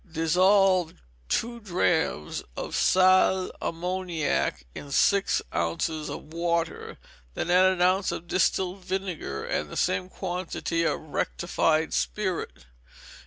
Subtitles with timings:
[0.11, 0.95] Dissolve
[1.29, 6.97] two drachms of sal ammoniac in six ounces of water,
[7.35, 12.65] then add an ounce of distilled vinegar and the same quantity of rectified spirit.